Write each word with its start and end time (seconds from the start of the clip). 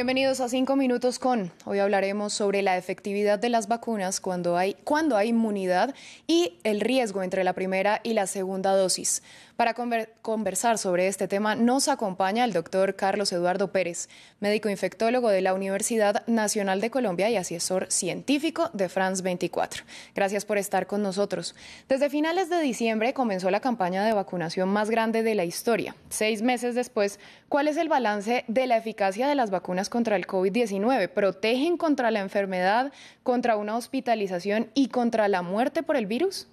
Bienvenidos 0.00 0.40
a 0.40 0.48
Cinco 0.48 0.76
Minutos 0.76 1.18
con. 1.18 1.52
Hoy 1.66 1.78
hablaremos 1.78 2.32
sobre 2.32 2.62
la 2.62 2.78
efectividad 2.78 3.38
de 3.38 3.50
las 3.50 3.68
vacunas 3.68 4.18
cuando 4.18 4.56
hay, 4.56 4.72
cuando 4.82 5.14
hay 5.14 5.28
inmunidad 5.28 5.94
y 6.26 6.58
el 6.64 6.80
riesgo 6.80 7.22
entre 7.22 7.44
la 7.44 7.52
primera 7.52 8.00
y 8.02 8.14
la 8.14 8.26
segunda 8.26 8.74
dosis. 8.74 9.22
Para 9.60 9.74
conversar 9.74 10.78
sobre 10.78 11.06
este 11.06 11.28
tema 11.28 11.54
nos 11.54 11.88
acompaña 11.88 12.46
el 12.46 12.54
doctor 12.54 12.96
Carlos 12.96 13.30
Eduardo 13.30 13.70
Pérez, 13.72 14.08
médico 14.40 14.70
infectólogo 14.70 15.28
de 15.28 15.42
la 15.42 15.52
Universidad 15.52 16.26
Nacional 16.26 16.80
de 16.80 16.90
Colombia 16.90 17.28
y 17.28 17.36
asesor 17.36 17.84
científico 17.90 18.70
de 18.72 18.88
France 18.88 19.22
24. 19.22 19.84
Gracias 20.14 20.46
por 20.46 20.56
estar 20.56 20.86
con 20.86 21.02
nosotros. 21.02 21.54
Desde 21.90 22.08
finales 22.08 22.48
de 22.48 22.58
diciembre 22.62 23.12
comenzó 23.12 23.50
la 23.50 23.60
campaña 23.60 24.02
de 24.02 24.14
vacunación 24.14 24.70
más 24.70 24.88
grande 24.88 25.22
de 25.22 25.34
la 25.34 25.44
historia. 25.44 25.94
Seis 26.08 26.40
meses 26.40 26.74
después, 26.74 27.20
¿cuál 27.50 27.68
es 27.68 27.76
el 27.76 27.90
balance 27.90 28.46
de 28.48 28.66
la 28.66 28.78
eficacia 28.78 29.28
de 29.28 29.34
las 29.34 29.50
vacunas 29.50 29.90
contra 29.90 30.16
el 30.16 30.26
COVID-19? 30.26 31.08
¿Protegen 31.10 31.76
contra 31.76 32.10
la 32.10 32.20
enfermedad, 32.20 32.94
contra 33.22 33.58
una 33.58 33.76
hospitalización 33.76 34.70
y 34.72 34.88
contra 34.88 35.28
la 35.28 35.42
muerte 35.42 35.82
por 35.82 35.98
el 35.98 36.06
virus? 36.06 36.48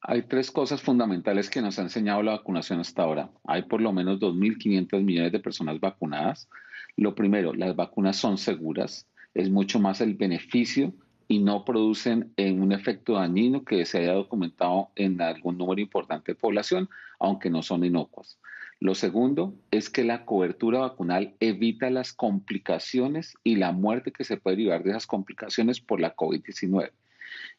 Hay 0.00 0.22
tres 0.22 0.50
cosas 0.50 0.80
fundamentales 0.80 1.50
que 1.50 1.60
nos 1.60 1.78
ha 1.78 1.82
enseñado 1.82 2.22
la 2.22 2.32
vacunación 2.32 2.80
hasta 2.80 3.02
ahora. 3.02 3.30
Hay 3.44 3.62
por 3.62 3.80
lo 3.80 3.92
menos 3.92 4.20
2.500 4.20 5.02
millones 5.02 5.32
de 5.32 5.40
personas 5.40 5.80
vacunadas. 5.80 6.48
Lo 6.96 7.14
primero, 7.14 7.52
las 7.52 7.74
vacunas 7.74 8.16
son 8.16 8.38
seguras. 8.38 9.06
Es 9.34 9.50
mucho 9.50 9.80
más 9.80 10.00
el 10.00 10.14
beneficio 10.14 10.92
y 11.26 11.40
no 11.40 11.64
producen 11.64 12.32
un 12.38 12.72
efecto 12.72 13.14
dañino 13.14 13.64
que 13.64 13.84
se 13.84 13.98
haya 13.98 14.14
documentado 14.14 14.90
en 14.94 15.20
algún 15.20 15.58
número 15.58 15.80
importante 15.80 16.32
de 16.32 16.36
población, 16.36 16.88
aunque 17.18 17.50
no 17.50 17.62
son 17.62 17.84
inocuas. 17.84 18.38
Lo 18.80 18.94
segundo 18.94 19.54
es 19.72 19.90
que 19.90 20.04
la 20.04 20.24
cobertura 20.24 20.78
vacunal 20.78 21.34
evita 21.40 21.90
las 21.90 22.12
complicaciones 22.12 23.34
y 23.42 23.56
la 23.56 23.72
muerte 23.72 24.12
que 24.12 24.24
se 24.24 24.36
puede 24.36 24.56
derivar 24.56 24.84
de 24.84 24.90
esas 24.90 25.06
complicaciones 25.06 25.80
por 25.80 26.00
la 26.00 26.14
COVID-19. 26.14 26.92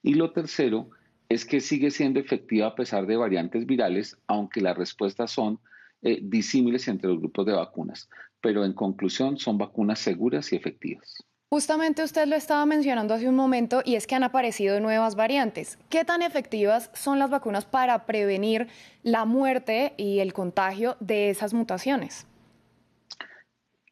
Y 0.01 0.13
lo 0.13 0.31
tercero 0.31 0.89
es 1.29 1.45
que 1.45 1.61
sigue 1.61 1.91
siendo 1.91 2.19
efectiva 2.19 2.67
a 2.67 2.75
pesar 2.75 3.05
de 3.05 3.15
variantes 3.15 3.67
virales, 3.67 4.17
aunque 4.25 4.61
las 4.61 4.75
respuestas 4.75 5.31
son 5.31 5.59
eh, 6.01 6.19
disímiles 6.23 6.87
entre 6.87 7.09
los 7.09 7.19
grupos 7.19 7.45
de 7.45 7.53
vacunas. 7.53 8.09
Pero 8.41 8.65
en 8.65 8.73
conclusión, 8.73 9.37
son 9.37 9.59
vacunas 9.59 9.99
seguras 9.99 10.51
y 10.51 10.55
efectivas. 10.55 11.23
Justamente 11.51 12.03
usted 12.03 12.27
lo 12.27 12.35
estaba 12.35 12.65
mencionando 12.65 13.13
hace 13.13 13.27
un 13.27 13.35
momento 13.35 13.81
y 13.83 13.95
es 13.95 14.05
que 14.05 14.15
han 14.15 14.23
aparecido 14.23 14.79
nuevas 14.79 15.15
variantes. 15.15 15.79
¿Qué 15.89 16.05
tan 16.05 16.21
efectivas 16.21 16.89
son 16.93 17.19
las 17.19 17.29
vacunas 17.29 17.65
para 17.65 18.05
prevenir 18.05 18.67
la 19.03 19.25
muerte 19.25 19.93
y 19.97 20.19
el 20.19 20.33
contagio 20.33 20.95
de 20.99 21.29
esas 21.29 21.53
mutaciones? 21.53 22.27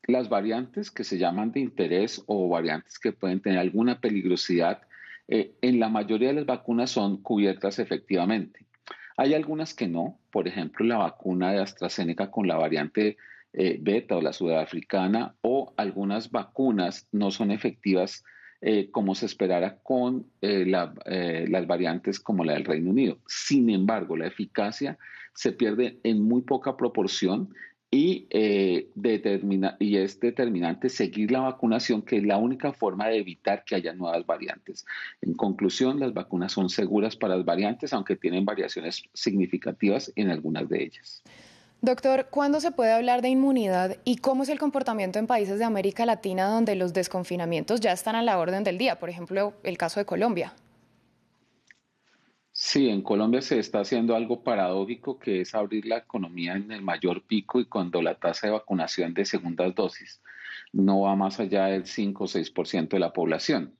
Las 0.04 0.30
variantes 0.30 0.92
que 0.92 1.04
se 1.04 1.18
llaman 1.18 1.52
de 1.52 1.60
interés 1.60 2.24
o 2.28 2.48
variantes 2.48 3.00
que 3.00 3.12
pueden 3.12 3.42
tener 3.42 3.60
alguna 3.60 4.00
peligrosidad 4.00 4.82
eh, 5.28 5.56
en 5.62 5.80
la 5.80 5.90
mayoría 5.90 6.30
de 6.30 6.36
las 6.36 6.46
vacunas 6.46 6.92
son 6.92 7.22
cubiertas 7.22 7.80
efectivamente. 7.80 8.66
Hay 9.18 9.34
algunas 9.34 9.74
que 9.74 9.88
no, 9.88 10.20
por 10.32 10.48
ejemplo, 10.48 10.86
la 10.86 10.98
vacuna 10.98 11.52
de 11.52 11.60
AstraZeneca 11.60 12.32
con 12.32 12.48
la 12.48 12.56
variante 12.56 13.18
eh, 13.54 13.78
beta 13.82 14.16
o 14.16 14.22
la 14.22 14.34
sudafricana, 14.34 15.36
o 15.42 15.74
algunas 15.78 16.32
vacunas 16.32 17.08
no 17.12 17.32
son 17.32 17.52
efectivas 17.52 18.24
eh, 18.62 18.90
como 18.92 19.16
se 19.16 19.26
esperara 19.26 19.78
con 19.84 20.26
las 20.42 21.68
variantes 21.68 22.20
como 22.20 22.44
la 22.44 22.54
del 22.54 22.66
Reino 22.66 22.92
Unido. 22.92 23.20
Sin 23.28 23.70
embargo, 23.70 24.16
la 24.18 24.28
eficacia 24.28 24.98
se 25.34 25.52
pierde 25.52 26.00
en 26.04 26.22
muy 26.22 26.42
poca 26.42 26.78
proporción 26.78 27.54
y, 27.90 28.28
eh, 28.30 28.90
determina, 28.96 29.78
y 29.80 29.98
es 29.98 30.20
determinante 30.20 30.90
seguir 30.90 31.32
la 31.32 31.42
vacunación, 31.42 32.02
que 32.02 32.18
es 32.18 32.24
la 32.24 32.38
única 32.38 32.74
forma 32.74 33.08
de 33.08 33.18
evitar 33.18 33.64
que 33.64 33.76
haya 33.76 33.94
nuevas 33.94 34.26
variantes. 34.26 34.86
En 35.22 35.34
conclusión, 35.34 36.00
las 36.00 36.14
vacunas 36.14 36.52
son 36.52 36.70
seguras 36.70 37.16
para 37.16 37.38
las 37.38 37.46
variantes, 37.46 37.94
aunque 37.94 38.16
tienen 38.16 38.46
variaciones 38.46 39.04
significativas 39.14 40.12
en 40.16 40.30
algunas 40.30 40.68
de 40.68 40.84
ellas. 40.84 41.24
Doctor, 41.80 42.28
¿cuándo 42.32 42.60
se 42.60 42.72
puede 42.72 42.92
hablar 42.92 43.22
de 43.22 43.30
inmunidad 43.30 43.98
y 44.04 44.18
cómo 44.18 44.44
es 44.44 44.50
el 44.50 44.58
comportamiento 44.58 45.20
en 45.20 45.28
países 45.28 45.60
de 45.60 45.66
América 45.66 46.06
Latina 46.08 46.48
donde 46.50 46.76
los 46.76 46.92
desconfinamientos 46.92 47.80
ya 47.82 47.92
están 47.92 48.16
a 48.16 48.24
la 48.24 48.40
orden 48.40 48.64
del 48.64 48.80
día? 48.80 49.00
Por 49.00 49.10
ejemplo, 49.10 49.54
el 49.64 49.78
caso 49.78 50.00
de 50.00 50.06
Colombia. 50.06 50.54
Sí, 52.60 52.90
en 52.90 53.04
Colombia 53.04 53.44
se 53.44 53.60
está 53.60 53.82
haciendo 53.82 54.16
algo 54.16 54.42
paradójico 54.42 55.20
que 55.20 55.42
es 55.42 55.54
abrir 55.54 55.86
la 55.86 55.98
economía 55.98 56.56
en 56.56 56.72
el 56.72 56.82
mayor 56.82 57.22
pico 57.22 57.60
y 57.60 57.66
cuando 57.66 58.02
la 58.02 58.16
tasa 58.16 58.48
de 58.48 58.54
vacunación 58.54 59.14
de 59.14 59.26
segundas 59.26 59.76
dosis 59.76 60.24
no 60.74 61.02
va 61.02 61.16
más 61.16 61.40
allá 61.40 61.68
del 61.68 61.86
5 61.86 62.24
o 62.24 62.28
6% 62.28 62.90
de 62.90 63.00
la 63.00 63.14
población. 63.14 63.76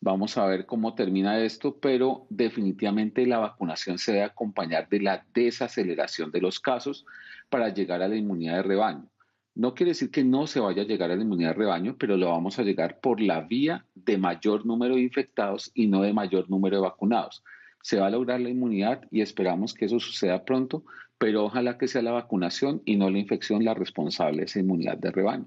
Vamos 0.00 0.38
a 0.38 0.46
ver 0.46 0.66
cómo 0.66 0.94
termina 0.94 1.40
esto, 1.40 1.80
pero 1.80 2.28
definitivamente 2.30 3.26
la 3.26 3.38
vacunación 3.38 3.98
se 3.98 4.12
debe 4.12 4.24
acompañar 4.24 4.88
de 4.88 5.00
la 5.00 5.26
desaceleración 5.34 6.30
de 6.30 6.42
los 6.42 6.60
casos 6.60 7.04
para 7.50 7.70
llegar 7.70 8.02
a 8.02 8.08
la 8.08 8.14
inmunidad 8.14 8.54
de 8.54 8.62
rebaño. 8.62 9.08
No 9.56 9.74
quiere 9.74 9.90
decir 9.90 10.12
que 10.12 10.22
no 10.22 10.46
se 10.46 10.60
vaya 10.60 10.82
a 10.82 10.86
llegar 10.86 11.10
a 11.10 11.16
la 11.16 11.22
inmunidad 11.22 11.50
de 11.50 11.58
rebaño, 11.58 11.96
pero 11.98 12.16
lo 12.16 12.28
vamos 12.28 12.60
a 12.60 12.62
llegar 12.62 13.00
por 13.00 13.20
la 13.20 13.40
vía 13.40 13.84
de 13.96 14.16
mayor 14.16 14.64
número 14.64 14.94
de 14.94 15.00
infectados 15.00 15.72
y 15.74 15.88
no 15.88 16.02
de 16.02 16.12
mayor 16.12 16.48
número 16.48 16.76
de 16.76 16.82
vacunados 16.82 17.42
se 17.82 17.98
va 17.98 18.06
a 18.06 18.10
lograr 18.10 18.40
la 18.40 18.48
inmunidad 18.48 19.02
y 19.10 19.20
esperamos 19.20 19.74
que 19.74 19.84
eso 19.84 20.00
suceda 20.00 20.44
pronto, 20.44 20.84
pero 21.18 21.44
ojalá 21.44 21.78
que 21.78 21.88
sea 21.88 22.02
la 22.02 22.12
vacunación 22.12 22.82
y 22.84 22.96
no 22.96 23.10
la 23.10 23.18
infección 23.18 23.64
la 23.64 23.74
responsable 23.74 24.38
de 24.38 24.44
esa 24.44 24.60
inmunidad 24.60 24.98
de 24.98 25.10
rebaño. 25.10 25.46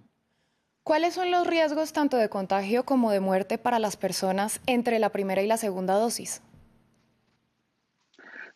¿Cuáles 0.83 1.15
son 1.15 1.31
los 1.31 1.47
riesgos 1.47 1.93
tanto 1.93 2.15
de 2.15 2.29
contagio 2.29 2.83
como 2.83 3.11
de 3.11 3.19
muerte 3.19 3.57
para 3.57 3.79
las 3.79 3.97
personas 3.97 4.61
entre 4.67 4.99
la 4.99 5.09
primera 5.09 5.41
y 5.41 5.47
la 5.47 5.57
segunda 5.57 5.95
dosis? 5.95 6.43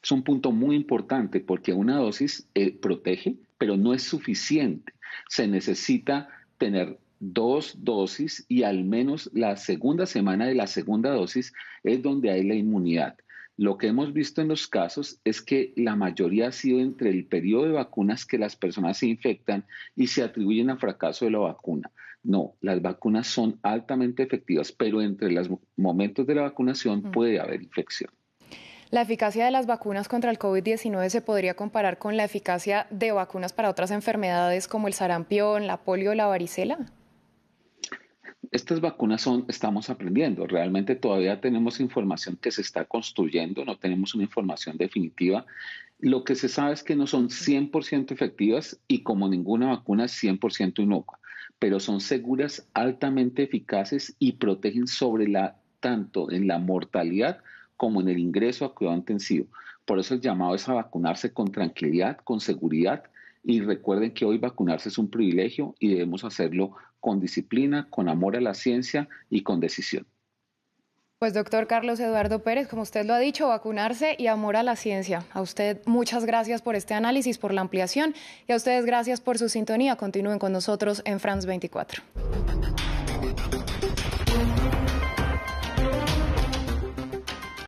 Es 0.03 0.11
un 0.11 0.23
punto 0.23 0.51
muy 0.51 0.75
importante 0.75 1.39
porque 1.39 1.73
una 1.73 1.97
dosis 1.97 2.47
eh, 2.53 2.71
protege, 2.71 3.35
pero 3.57 3.77
no 3.77 3.93
es 3.93 4.03
suficiente. 4.03 4.93
Se 5.27 5.47
necesita 5.47 6.29
tener 6.57 6.99
dos 7.19 7.83
dosis 7.83 8.45
y 8.47 8.63
al 8.63 8.83
menos 8.83 9.29
la 9.33 9.57
segunda 9.57 10.05
semana 10.05 10.45
de 10.45 10.55
la 10.55 10.67
segunda 10.67 11.09
dosis 11.09 11.51
es 11.83 12.01
donde 12.01 12.29
hay 12.29 12.43
la 12.43 12.55
inmunidad. 12.55 13.17
Lo 13.59 13.77
que 13.77 13.87
hemos 13.87 14.13
visto 14.13 14.41
en 14.41 14.47
los 14.47 14.69
casos 14.69 15.19
es 15.25 15.41
que 15.41 15.73
la 15.75 15.97
mayoría 15.97 16.47
ha 16.47 16.51
sido 16.53 16.79
entre 16.79 17.09
el 17.09 17.25
periodo 17.25 17.65
de 17.65 17.73
vacunas 17.73 18.25
que 18.25 18.37
las 18.37 18.55
personas 18.55 18.99
se 18.99 19.07
infectan 19.07 19.65
y 19.97 20.07
se 20.07 20.23
atribuyen 20.23 20.69
al 20.69 20.79
fracaso 20.79 21.25
de 21.25 21.31
la 21.31 21.39
vacuna. 21.39 21.91
No, 22.23 22.53
las 22.61 22.81
vacunas 22.81 23.27
son 23.27 23.59
altamente 23.61 24.23
efectivas, 24.23 24.71
pero 24.71 25.01
entre 25.01 25.29
los 25.33 25.49
momentos 25.75 26.25
de 26.25 26.35
la 26.35 26.43
vacunación 26.43 27.11
puede 27.11 27.37
haber 27.37 27.61
infección. 27.61 28.09
¿La 28.91 29.01
eficacia 29.01 29.43
de 29.43 29.51
las 29.51 29.65
vacunas 29.65 30.07
contra 30.07 30.31
el 30.31 30.39
COVID-19 30.39 31.09
se 31.09 31.19
podría 31.19 31.53
comparar 31.55 31.97
con 31.97 32.15
la 32.15 32.23
eficacia 32.23 32.87
de 32.91 33.11
vacunas 33.11 33.51
para 33.51 33.69
otras 33.69 33.91
enfermedades 33.91 34.69
como 34.69 34.87
el 34.87 34.93
sarampión, 34.93 35.67
la 35.67 35.83
polio 35.83 36.11
o 36.11 36.15
la 36.15 36.27
varicela? 36.27 36.77
Estas 38.51 38.81
vacunas 38.81 39.21
son, 39.21 39.45
estamos 39.47 39.89
aprendiendo. 39.89 40.47
Realmente 40.47 40.95
todavía 40.95 41.39
tenemos 41.39 41.79
información 41.79 42.37
que 42.41 42.51
se 42.51 42.61
está 42.61 42.85
construyendo, 42.85 43.63
no 43.63 43.77
tenemos 43.77 44.15
una 44.15 44.23
información 44.23 44.77
definitiva. 44.77 45.45
Lo 45.99 46.23
que 46.23 46.35
se 46.35 46.49
sabe 46.49 46.73
es 46.73 46.83
que 46.83 46.95
no 46.95 47.05
son 47.05 47.29
100% 47.29 48.11
efectivas 48.11 48.79
y 48.87 49.03
como 49.03 49.27
ninguna 49.27 49.67
vacuna 49.67 50.05
es 50.05 50.23
100% 50.23 50.81
inocua, 50.81 51.19
pero 51.59 51.79
son 51.79 51.99
seguras, 51.99 52.67
altamente 52.73 53.43
eficaces 53.43 54.15
y 54.17 54.33
protegen 54.33 54.87
sobre 54.87 55.27
la, 55.27 55.57
tanto 55.79 56.31
en 56.31 56.47
la 56.47 56.57
mortalidad 56.57 57.39
como 57.77 58.01
en 58.01 58.09
el 58.09 58.17
ingreso 58.17 58.65
a 58.65 58.73
cuidado 58.73 58.97
intensivo. 58.97 59.47
Por 59.85 59.99
eso 59.99 60.13
el 60.13 60.21
llamado 60.21 60.55
es 60.55 60.67
a 60.69 60.73
vacunarse 60.73 61.33
con 61.33 61.51
tranquilidad, 61.51 62.17
con 62.17 62.39
seguridad 62.39 63.03
y 63.43 63.61
recuerden 63.61 64.13
que 64.13 64.25
hoy 64.25 64.37
vacunarse 64.37 64.89
es 64.89 64.97
un 64.97 65.09
privilegio 65.09 65.75
y 65.79 65.89
debemos 65.89 66.23
hacerlo 66.23 66.75
con 66.99 67.19
disciplina, 67.19 67.87
con 67.89 68.09
amor 68.09 68.35
a 68.35 68.41
la 68.41 68.53
ciencia 68.53 69.07
y 69.29 69.43
con 69.43 69.59
decisión. 69.59 70.05
Pues 71.19 71.33
doctor 71.33 71.67
Carlos 71.67 71.99
Eduardo 71.99 72.43
Pérez, 72.43 72.69
como 72.69 72.81
usted 72.81 73.05
lo 73.05 73.13
ha 73.13 73.19
dicho, 73.19 73.49
vacunarse 73.49 74.15
y 74.17 74.27
amor 74.27 74.55
a 74.55 74.63
la 74.63 74.77
ciencia. 74.77 75.25
A 75.33 75.41
usted 75.41 75.81
muchas 75.85 76.23
gracias 76.23 76.61
por 76.61 76.75
este 76.75 76.93
análisis, 76.93 77.37
por 77.37 77.53
la 77.53 77.59
ampliación 77.59 78.15
y 78.47 78.53
a 78.53 78.55
ustedes 78.55 78.85
gracias 78.85 79.19
por 79.19 79.37
su 79.37 79.49
sintonía. 79.49 79.97
Continúen 79.97 80.39
con 80.39 80.53
nosotros 80.53 81.01
en 81.03 81.19
France 81.19 81.45
24. 81.45 82.03